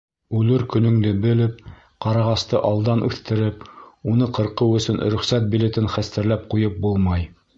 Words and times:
Үлер 0.37 0.61
көнөңдө 0.73 1.09
белеп, 1.25 1.59
ҡарағасты 2.05 2.61
алдан 2.71 3.03
үҫтереп, 3.09 3.67
уны 4.13 4.31
ҡырҡыу 4.39 4.79
өсөн 4.81 4.99
рөхсәт 5.17 5.47
билетын 5.55 5.93
хәстәрләп 5.97 6.51
ҡуйып 6.55 6.83
булмай. 6.87 7.31